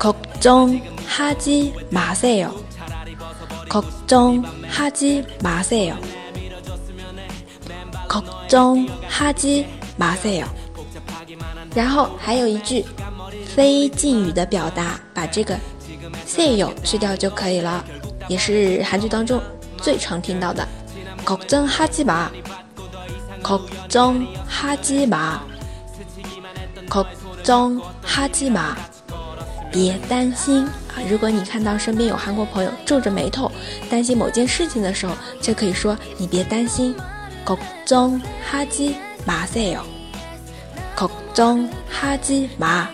[0.00, 2.54] 걱정하지마세 요，
[3.68, 5.96] 걱정하지마세 요，
[8.08, 10.46] 걱정하지마세 요。
[11.74, 12.84] 然后还有一句
[13.54, 15.58] 非敬语的表达，把这个
[16.26, 17.84] say 요去掉就可以了，
[18.28, 19.40] 也是韩剧当中
[19.78, 20.66] 最常听到的。
[21.24, 22.30] 걱정하지 마，
[23.42, 25.40] 걱정하지 마，
[26.88, 28.76] 걱정하지 마。
[29.70, 31.02] 别担心啊！
[31.08, 33.50] 如果你看到身边有韩国朋友皱着眉头，
[33.90, 36.94] 担心某件事情的时候，就可以说：“你别担心。”
[37.44, 39.80] 걱정하지마세 요。
[40.96, 42.86] 걱정하지 마。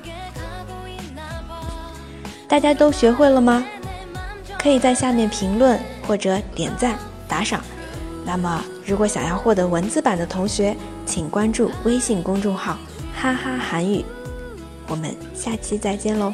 [2.48, 3.64] 大家都学会了吗？
[4.58, 7.64] 可以在下面评论或者点赞打赏。
[8.24, 14.04] 那么，如果想要获得文字版的同学，请关注微信公众号“哈哈韩语”。
[14.88, 16.32] 我们下期再见喽！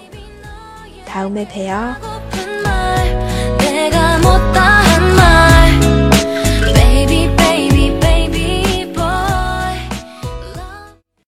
[1.13, 2.13] 다음에 봬요.